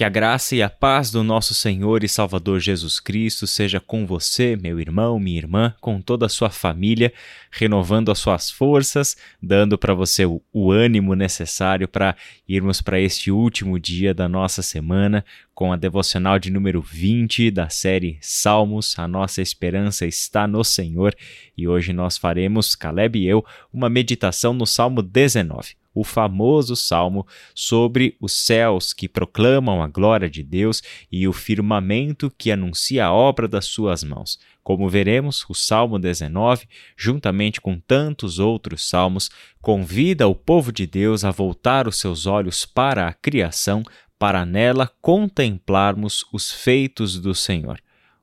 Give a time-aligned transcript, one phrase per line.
[0.00, 4.06] Que a graça e a paz do nosso Senhor e Salvador Jesus Cristo seja com
[4.06, 7.12] você, meu irmão, minha irmã, com toda a sua família,
[7.50, 12.16] renovando as suas forças, dando para você o, o, ânimo necessário para
[12.48, 17.68] irmos para este último dia da nossa semana com a devocional de número 20 da
[17.68, 18.98] série Salmos.
[18.98, 21.14] A nossa esperança está no Senhor
[21.54, 27.26] e hoje nós faremos, Caleb e eu, uma meditação no Salmo 19 o famoso salmo
[27.54, 33.12] sobre os céus que proclamam a glória de Deus e o firmamento que anuncia a
[33.12, 34.38] obra das suas mãos.
[34.62, 41.24] Como veremos, o Salmo 19, juntamente com tantos outros salmos, convida o povo de Deus
[41.24, 43.82] a voltar os seus olhos para a criação,
[44.18, 47.80] para nela contemplarmos os feitos do Senhor.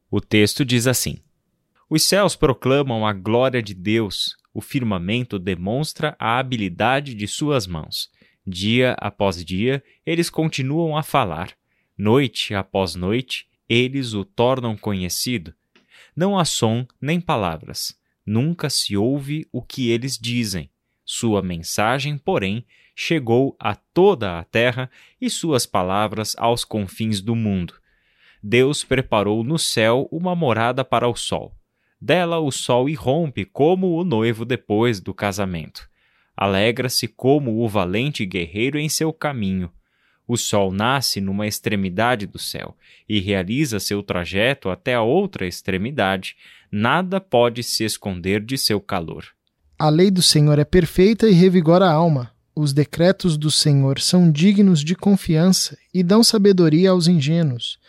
[0.09, 1.17] O texto diz assim:
[1.89, 8.09] Os céus proclamam a glória de Deus, o firmamento demonstra a habilidade de suas mãos.
[8.43, 11.51] Dia após dia, eles continuam a falar.
[11.95, 15.53] Noite após noite, eles o tornam conhecido.
[16.15, 17.95] Não há som nem palavras.
[18.25, 20.71] Nunca se ouve o que eles dizem.
[21.05, 24.89] Sua mensagem, porém, chegou a toda a terra
[25.21, 27.75] e suas palavras aos confins do mundo.
[28.41, 31.55] Deus preparou no céu uma morada para o sol.
[31.99, 35.89] Dela o sol irrompe como o noivo depois do casamento.
[36.35, 39.71] Alegra-se como o valente guerreiro em seu caminho.
[40.27, 42.75] O sol nasce numa extremidade do céu
[43.07, 46.35] e realiza seu trajeto até a outra extremidade.
[46.71, 49.25] Nada pode se esconder de seu calor.
[49.79, 52.31] A lei do Senhor é perfeita e revigora a alma.
[52.53, 57.79] Os decretos do Senhor são dignos de confiança e dão sabedoria aos ingênuos.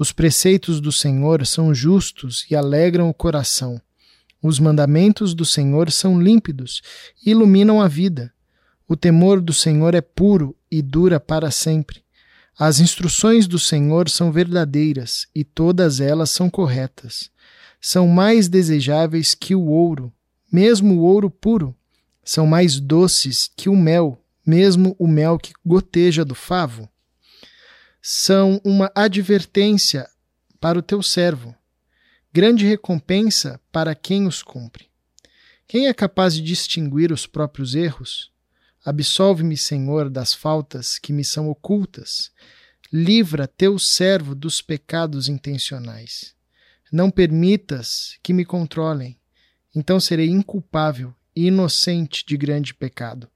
[0.00, 3.78] Os preceitos do Senhor são justos e alegram o coração.
[4.42, 6.80] Os mandamentos do Senhor são límpidos
[7.22, 8.32] e iluminam a vida.
[8.88, 12.02] O temor do Senhor é puro e dura para sempre.
[12.58, 17.30] As instruções do Senhor são verdadeiras e todas elas são corretas.
[17.78, 20.10] São mais desejáveis que o ouro,
[20.50, 21.76] mesmo o ouro puro.
[22.24, 26.88] São mais doces que o mel, mesmo o mel que goteja do favo
[28.02, 30.08] são uma advertência
[30.58, 31.54] para o teu servo,
[32.32, 34.88] grande recompensa para quem os cumpre.
[35.66, 38.32] Quem é capaz de distinguir os próprios erros?
[38.84, 42.32] Absolve-me, Senhor, das faltas que me são ocultas.
[42.92, 46.34] Livra teu servo dos pecados intencionais.
[46.90, 49.16] Não permitas que me controlem,
[49.74, 53.30] então serei inculpável e inocente de grande pecado.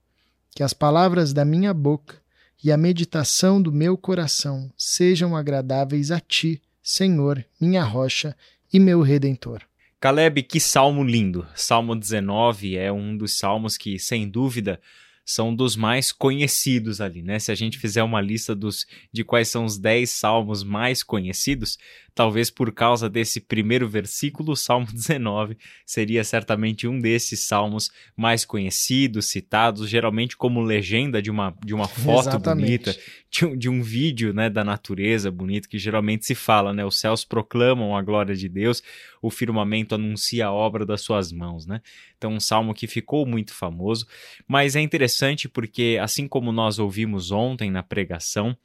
[0.51, 2.24] Que as palavras da minha boca
[2.65, 8.35] e a meditação do meu coração sejam agradáveis a ti, Senhor, minha rocha
[8.73, 9.61] e meu redentor.
[10.01, 11.47] Caleb, que salmo lindo!
[11.55, 14.81] Salmo 19 é um dos salmos que, sem dúvida,
[15.27, 17.39] são dos mais conhecidos ali, né?
[17.39, 21.79] Se a gente fizer uma lista dos de quais são os 10 salmos mais conhecidos,
[22.15, 28.45] talvez por causa desse primeiro versículo, o Salmo 19 seria certamente um desses salmos mais
[28.45, 32.65] conhecidos, citados, geralmente como legenda de uma, de uma foto Exatamente.
[32.65, 32.97] bonita,
[33.31, 36.85] de um, de um vídeo né, da natureza bonito, que geralmente se fala, né?
[36.85, 38.83] Os céus proclamam a glória de Deus,
[39.21, 41.81] o firmamento anuncia a obra das suas mãos, né?
[42.17, 44.07] Então, um salmo que ficou muito famoso,
[44.47, 48.57] mas é interessante porque, assim como nós ouvimos ontem na pregação,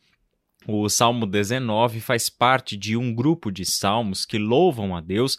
[0.67, 5.37] o Salmo 19 faz parte de um grupo de salmos que louvam a Deus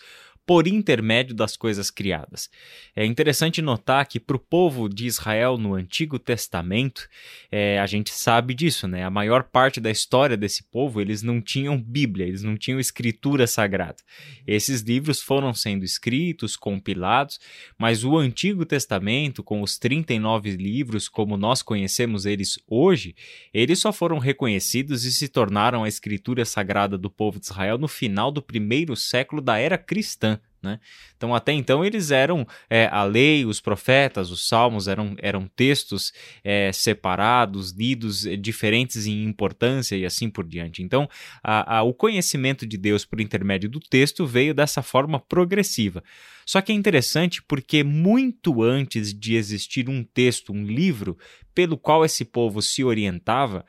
[0.51, 2.51] por intermédio das coisas criadas.
[2.97, 7.09] É interessante notar que para o povo de Israel no Antigo Testamento,
[7.53, 9.05] é, a gente sabe disso, né?
[9.05, 13.47] A maior parte da história desse povo, eles não tinham Bíblia, eles não tinham escritura
[13.47, 13.99] sagrada.
[14.45, 17.39] Esses livros foram sendo escritos, compilados,
[17.79, 23.15] mas o Antigo Testamento, com os 39 livros como nós conhecemos eles hoje,
[23.55, 27.87] eles só foram reconhecidos e se tornaram a escritura sagrada do povo de Israel no
[27.87, 30.40] final do primeiro século da era cristã.
[30.63, 30.79] Né?
[31.17, 36.13] Então, até então, eles eram é, a lei, os profetas, os salmos eram, eram textos
[36.45, 40.83] é, separados, lidos, é, diferentes em importância e assim por diante.
[40.83, 41.09] Então,
[41.43, 46.05] a, a, o conhecimento de Deus por intermédio do texto veio dessa forma progressiva.
[46.45, 51.17] Só que é interessante porque, muito antes de existir um texto, um livro,
[51.55, 53.65] pelo qual esse povo se orientava,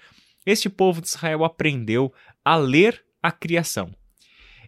[0.46, 2.14] este povo de Israel aprendeu
[2.44, 3.94] a ler a criação.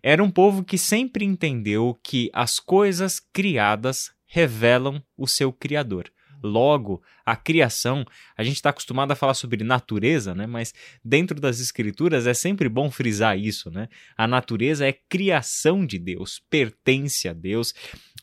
[0.06, 6.12] Era um povo que sempre entendeu que as coisas criadas revelam o seu Criador.
[6.44, 8.06] Logo, a criação,
[8.36, 10.46] a gente está acostumado a falar sobre natureza, né?
[10.46, 13.72] mas dentro das escrituras é sempre bom frisar isso.
[13.72, 13.88] Né?
[14.18, 17.74] A natureza é criação de Deus, pertence a Deus.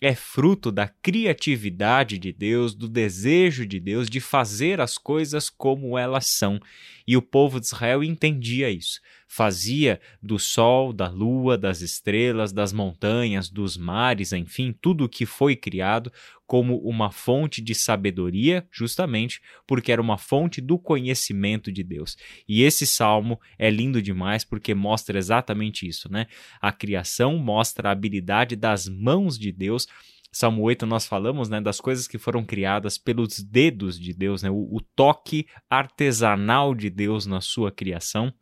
[0.00, 5.98] É fruto da criatividade de Deus, do desejo de Deus de fazer as coisas como
[5.98, 6.58] elas são.
[7.06, 9.00] E o povo de Israel entendia isso.
[9.28, 15.26] Fazia do sol, da lua, das estrelas, das montanhas, dos mares, enfim, tudo o que
[15.26, 16.10] foi criado
[16.46, 22.16] como uma fonte de sabedoria, justamente porque era uma fonte do conhecimento de Deus.
[22.48, 26.26] E esse salmo é lindo demais porque mostra exatamente isso, né?
[26.60, 29.86] A criação mostra a habilidade das mãos de Deus
[30.32, 34.50] Salmo 8 nós falamos né, das coisas que foram criadas pelos dedos de Deus, né,
[34.50, 38.32] o, o toque artesanal de Deus na sua criação.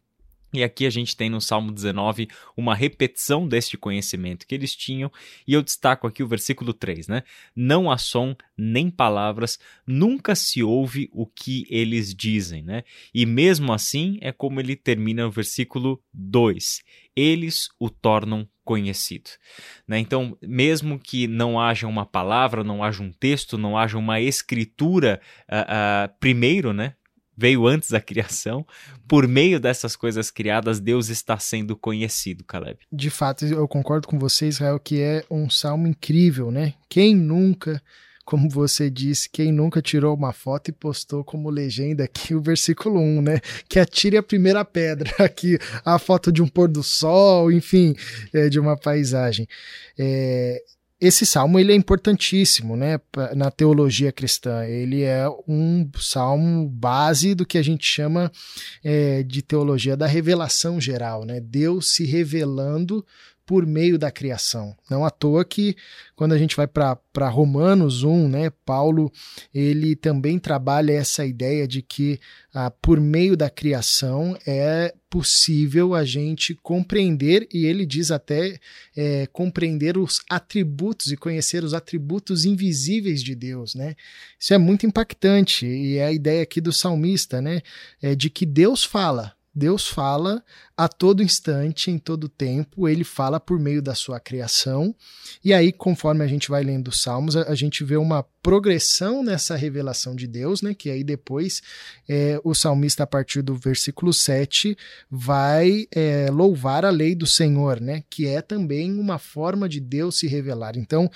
[0.53, 5.13] E aqui a gente tem no Salmo 19 uma repetição deste conhecimento que eles tinham,
[5.47, 7.23] e eu destaco aqui o versículo 3, né?
[7.55, 12.83] Não há som nem palavras, nunca se ouve o que eles dizem, né?
[13.13, 16.83] E mesmo assim é como ele termina o versículo 2.
[17.15, 19.31] Eles o tornam conhecido.
[19.87, 19.99] Né?
[19.99, 25.21] Então, mesmo que não haja uma palavra, não haja um texto, não haja uma escritura,
[25.49, 26.95] uh, uh, primeiro, né?
[27.39, 28.67] Veio antes da criação,
[29.07, 32.81] por meio dessas coisas criadas, Deus está sendo conhecido, Caleb.
[32.93, 36.75] De fato, eu concordo com você, Israel, que é um salmo incrível, né?
[36.89, 37.81] Quem nunca
[38.25, 43.01] como você disse, quem nunca tirou uma foto e postou como legenda aqui o versículo
[43.01, 43.41] 1, né?
[43.67, 47.95] Que atire a primeira pedra aqui, a foto de um pôr do sol, enfim,
[48.35, 49.49] é, de uma paisagem.
[49.99, 50.63] É,
[51.01, 53.01] esse salmo ele é importantíssimo né,
[53.37, 54.65] na teologia cristã.
[54.65, 58.33] Ele é um salmo base do que a gente chama
[58.83, 61.41] é, de teologia da revelação geral, né?
[61.41, 63.07] Deus se revelando
[63.49, 64.77] por meio da criação.
[64.91, 65.75] Não à toa que
[66.15, 69.11] quando a gente vai para Romanos 1, né, Paulo
[69.55, 72.21] ele também trabalha essa ideia de que
[72.53, 78.61] ah, por meio da criação é possível a gente compreender, e ele diz até
[78.95, 83.75] é, compreender os atributos e conhecer os atributos invisíveis de Deus.
[83.75, 83.95] Né?
[84.39, 87.63] Isso é muito impactante, e é a ideia aqui do salmista, né,
[88.03, 90.45] é de que Deus fala, Deus fala
[90.77, 94.95] a todo instante, em todo tempo, ele fala por meio da sua criação.
[95.45, 99.23] E aí, conforme a gente vai lendo os Salmos, a, a gente vê uma progressão
[99.23, 100.75] nessa revelação de Deus, né?
[100.75, 101.63] Que aí depois
[102.09, 104.77] é, o salmista, a partir do versículo 7,
[105.11, 108.03] vai é, louvar a lei do Senhor, né?
[108.09, 110.77] Que é também uma forma de Deus se revelar.
[110.77, 111.11] Então,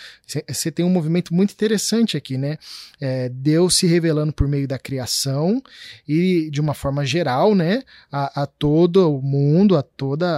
[0.48, 2.58] você tem um movimento muito interessante aqui, né?
[3.00, 5.62] É, Deus se revelando por meio da criação
[6.06, 7.82] e de uma forma geral, né?
[8.10, 10.28] A, a todo o mundo a toda,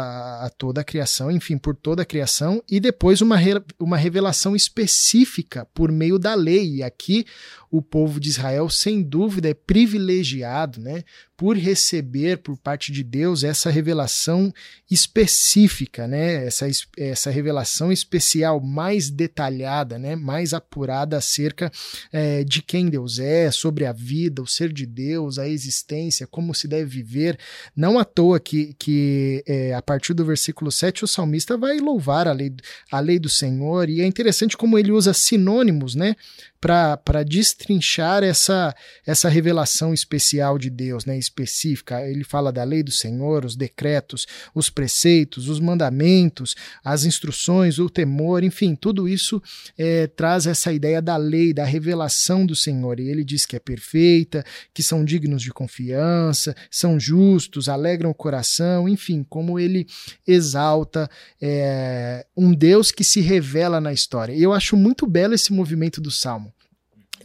[0.44, 4.54] a toda a criação, enfim, por toda a criação, e depois uma, re, uma revelação
[4.54, 6.82] específica por meio da lei.
[6.84, 7.24] Aqui
[7.70, 11.02] o povo de Israel, sem dúvida, é privilegiado né,
[11.36, 14.52] por receber por parte de Deus essa revelação
[14.90, 16.66] específica, né, essa,
[16.96, 21.72] essa revelação especial, mais detalhada, né, mais apurada acerca
[22.12, 26.54] é, de quem Deus é, sobre a vida, o ser de Deus, a existência, como
[26.54, 27.38] se deve viver.
[27.74, 32.28] Não à toa que, que é, a partir do versículo 7 o salmista vai louvar
[32.28, 32.54] a lei,
[32.90, 36.14] a lei do Senhor, e é interessante como ele usa sinônimos né,
[36.60, 38.74] para destrinchar essa,
[39.06, 42.06] essa revelação especial de Deus, né, específica.
[42.06, 46.54] Ele fala da lei do Senhor, os decretos, os preceitos, os mandamentos,
[46.84, 49.42] as instruções, o temor, enfim, tudo isso
[49.76, 53.00] é, traz essa ideia da lei, da revelação do Senhor.
[53.00, 58.14] E ele diz que é perfeita, que são dignos de confiança, são justos, alegram o
[58.14, 59.86] coração, enfim, como ele
[60.26, 64.32] exalta é, um Deus que se revela na história.
[64.32, 66.52] E eu acho muito belo esse movimento do Salmo.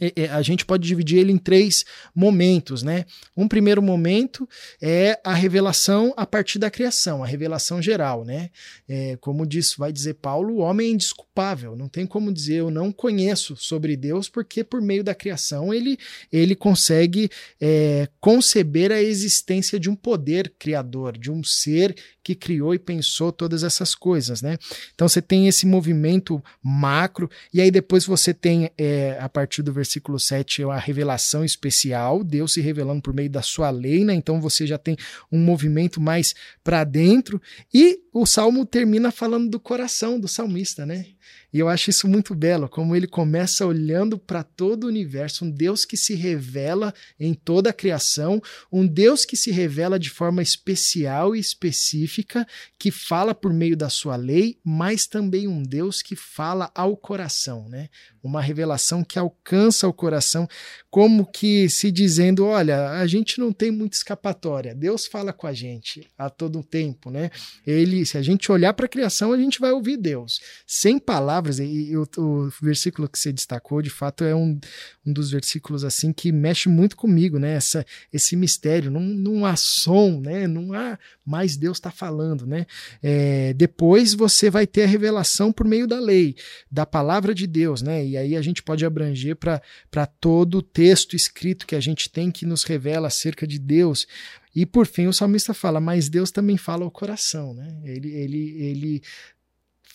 [0.00, 3.04] É, é, a gente pode dividir ele em três momentos, né?
[3.36, 4.48] Um primeiro momento
[4.80, 8.50] é a revelação a partir da criação, a revelação geral, né?
[8.88, 12.70] É, como diz, vai dizer Paulo, o homem é indisculpável, não tem como dizer eu
[12.70, 15.98] não conheço sobre Deus, porque por meio da criação ele,
[16.32, 17.28] ele consegue
[17.60, 23.32] é, conceber a existência de um poder criador, de um ser que criou e pensou
[23.32, 24.56] todas essas coisas, né?
[24.94, 29.72] Então você tem esse movimento macro, e aí depois você tem, é, a partir do
[29.72, 34.14] versículo 7, a revelação especial, Deus se revelando por meio da sua lei, né?
[34.14, 34.96] Então você já tem
[35.32, 37.40] um movimento mais para dentro,
[37.72, 41.06] e o salmo termina falando do coração do salmista, né?
[41.52, 45.50] E eu acho isso muito belo, como ele começa olhando para todo o universo, um
[45.50, 48.40] Deus que se revela em toda a criação,
[48.70, 52.46] um Deus que se revela de forma especial e específica,
[52.78, 57.68] que fala por meio da sua lei, mas também um Deus que fala ao coração,
[57.68, 57.88] né?
[58.22, 60.48] Uma revelação que alcança o coração,
[60.88, 64.74] como que se dizendo, olha, a gente não tem muita escapatória.
[64.74, 67.30] Deus fala com a gente a todo tempo, né?
[67.66, 68.06] Ele ouvir.
[68.06, 70.40] Se a gente olhar para a criação, a gente vai ouvir Deus.
[70.66, 74.58] Sem palavras, e, e o, o, versículo que você destacou, de fato, é um,
[75.06, 77.54] um dos versículos assim que mexe muito comigo, né?
[77.54, 78.90] Essa, esse mistério.
[78.90, 80.46] Não, não há som, né?
[80.46, 82.66] Não há mais Deus está falando, né?
[83.02, 86.34] É, depois você vai ter a revelação por meio da lei,
[86.70, 88.04] da palavra de Deus, né?
[88.04, 92.30] E aí a gente pode abranger para todo o texto escrito que a gente tem
[92.30, 94.06] que nos revela acerca de Deus.
[94.54, 97.80] E por fim o salmista fala, mas Deus também fala ao coração, né?
[97.84, 99.02] Ele, ele, ele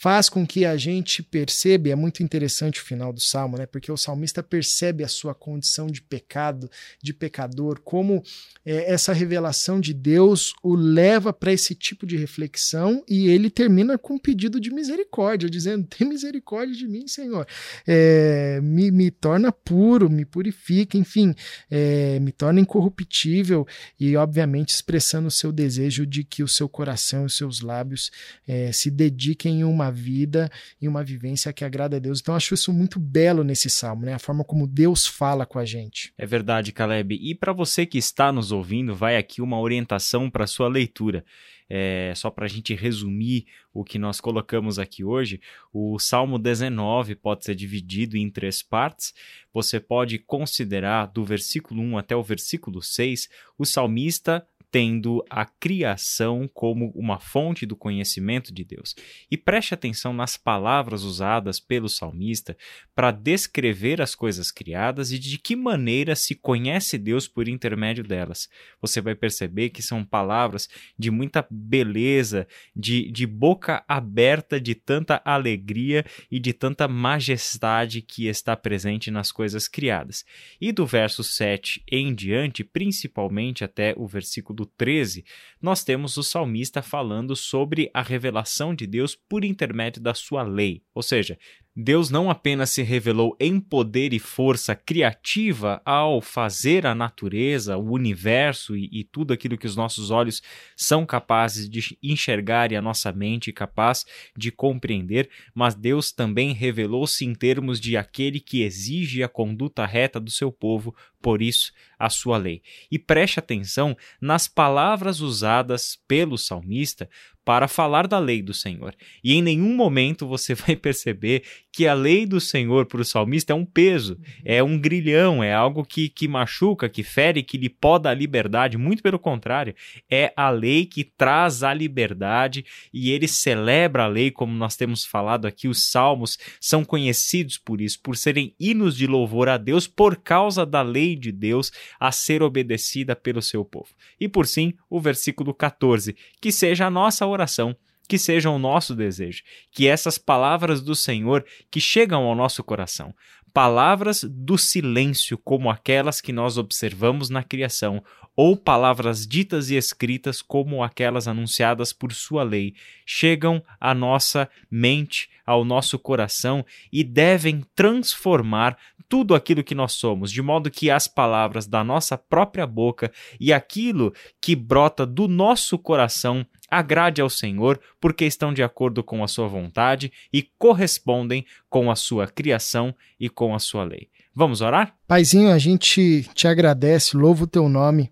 [0.06, 3.66] faz com que a gente perceba, e é muito interessante o final do salmo, né?
[3.66, 6.70] Porque o salmista percebe a sua condição de pecado,
[7.02, 8.22] de pecador, como
[8.64, 13.98] é, essa revelação de Deus o leva para esse tipo de reflexão e ele termina
[13.98, 17.48] com um pedido de misericórdia, dizendo: Tem misericórdia de mim, Senhor.
[17.88, 21.34] É, me, me torna puro, me purifica, enfim,
[21.68, 23.66] é, me torna incorruptível
[24.00, 28.12] e, obviamente, expressando o seu desejo de que o seu coração e os seus lábios
[28.48, 32.20] é, se dediquem em uma vida e uma vivência que agrada a Deus.
[32.20, 34.14] Então, acho isso muito belo nesse salmo, né?
[34.14, 36.14] A forma como Deus fala com a gente.
[36.18, 37.16] É verdade, Caleb.
[37.16, 41.26] E para você que está nos ouvindo, vai aqui uma orientação para sua leitura.
[41.68, 45.42] É, só para a gente resumir o que nós colocamos aqui hoje,
[45.74, 49.14] o Salmo 19 pode ser dividido em três partes.
[49.52, 54.46] Você pode considerar do versículo 1 até o versículo 6 o salmista
[54.76, 58.94] tendo a criação como uma fonte do conhecimento de Deus.
[59.32, 62.58] E preste atenção nas palavras usadas pelo salmista
[62.94, 68.50] para descrever as coisas criadas e de que maneira se conhece Deus por intermédio delas.
[68.82, 70.68] Você vai perceber que são palavras
[71.00, 78.28] de muita beleza, de, de boca aberta, de tanta alegria e de tanta majestade que
[78.28, 80.26] está presente nas coisas criadas.
[80.60, 85.24] E do verso 7 em diante, principalmente até o versículo 13,
[85.62, 90.82] nós temos o salmista falando sobre a revelação de Deus por intermédio da sua lei.
[90.94, 91.38] Ou seja,
[91.78, 97.92] Deus não apenas se revelou em poder e força criativa ao fazer a natureza, o
[97.92, 100.42] universo e, e, tudo aquilo que os nossos olhos
[100.74, 104.06] são capazes de enxergar e a nossa mente capaz
[104.38, 110.18] de compreender, mas Deus também revelou-se em termos de aquele que exige a conduta reta
[110.18, 112.62] do seu povo, por isso a sua lei.
[112.90, 117.10] E preste atenção nas palavras usadas pelo salmista
[117.46, 118.96] para falar da lei do Senhor.
[119.24, 123.54] E em nenhum momento você vai perceber que a lei do Senhor para o salmista
[123.54, 127.70] é um peso, é um grilhão, é algo que, que machuca, que fere, que lhe
[127.70, 128.78] poda a liberdade.
[128.78, 129.76] Muito pelo contrário,
[130.10, 135.06] é a lei que traz a liberdade e ele celebra a lei, como nós temos
[135.06, 135.68] falado aqui.
[135.68, 140.66] Os salmos são conhecidos por isso, por serem hinos de louvor a Deus por causa
[140.66, 143.90] da lei de Deus a ser obedecida pelo seu povo.
[144.20, 147.76] E por sim, o versículo 14, que seja a nossa oração
[148.08, 153.14] que seja o nosso desejo, que essas palavras do Senhor que chegam ao nosso coração,
[153.54, 158.04] palavras do silêncio, como aquelas que nós observamos na criação,
[158.36, 162.74] ou palavras ditas e escritas, como aquelas anunciadas por sua lei,
[163.06, 168.78] chegam à nossa mente, ao nosso coração e devem transformar
[169.08, 173.54] tudo aquilo que nós somos, de modo que as palavras da nossa própria boca e
[173.54, 176.46] aquilo que brota do nosso coração
[176.78, 181.96] agrade ao Senhor, porque estão de acordo com a sua vontade e correspondem com a
[181.96, 184.10] sua criação e com a sua lei.
[184.34, 184.94] Vamos orar?
[185.08, 188.12] Paizinho, a gente te agradece, louva o teu nome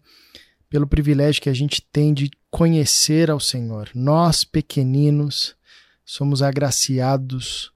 [0.69, 3.89] pelo privilégio que a gente tem de conhecer ao Senhor.
[3.93, 5.55] Nós, pequeninos,
[6.05, 7.71] somos agraciados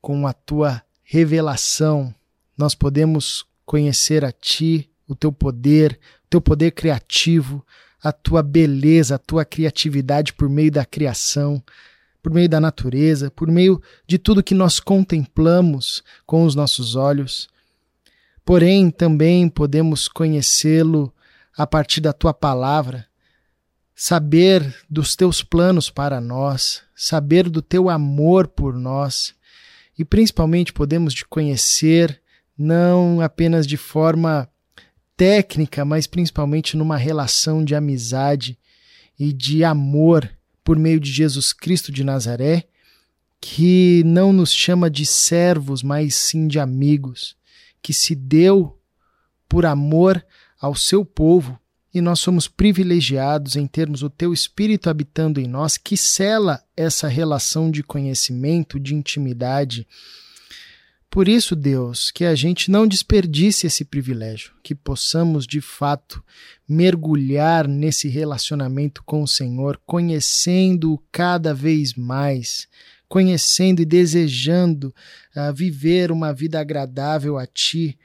[0.00, 2.14] com a tua revelação.
[2.56, 7.64] Nós podemos conhecer a ti, o teu poder, o teu poder criativo,
[8.02, 11.62] a tua beleza, a tua criatividade por meio da criação,
[12.22, 17.48] por meio da natureza, por meio de tudo que nós contemplamos com os nossos olhos.
[18.44, 21.12] Porém, também podemos conhecê-lo
[21.56, 23.06] a partir da tua palavra,
[23.94, 29.34] saber dos teus planos para nós, saber do teu amor por nós
[29.98, 32.20] e principalmente podemos te conhecer
[32.56, 34.48] não apenas de forma
[35.16, 38.58] técnica, mas principalmente numa relação de amizade
[39.18, 40.30] e de amor
[40.64, 42.64] por meio de Jesus Cristo de Nazaré,
[43.40, 47.36] que não nos chama de servos, mas sim de amigos,
[47.82, 48.78] que se deu
[49.48, 50.24] por amor
[50.60, 51.58] ao seu povo
[51.94, 57.06] e nós somos privilegiados em termos o teu espírito habitando em nós, que cela essa
[57.06, 59.86] relação de conhecimento, de intimidade
[61.12, 66.24] Por isso, Deus, que a gente não desperdice esse privilégio, que possamos de fato
[66.66, 72.66] mergulhar nesse relacionamento com o Senhor, conhecendo-o cada vez mais,
[73.10, 74.86] conhecendo e desejando
[75.36, 77.98] uh, viver uma vida agradável a Ti,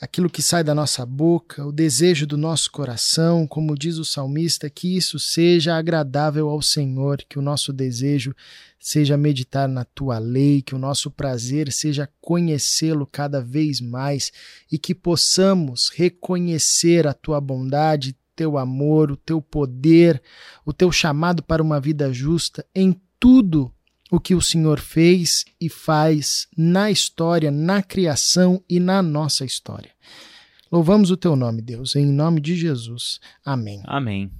[0.00, 4.68] aquilo que sai da nossa boca, o desejo do nosso coração, como diz o salmista,
[4.68, 8.34] que isso seja agradável ao Senhor, que o nosso desejo
[8.78, 14.30] seja meditar na tua lei, que o nosso prazer seja conhecê-lo cada vez mais
[14.70, 20.22] e que possamos reconhecer a tua bondade, teu amor, o teu poder,
[20.64, 23.72] o teu chamado para uma vida justa em tudo
[24.10, 29.90] o que o Senhor fez e faz na história, na criação e na nossa história.
[30.70, 33.20] Louvamos o teu nome, Deus, em nome de Jesus.
[33.44, 33.82] Amém.
[33.84, 34.30] Amém.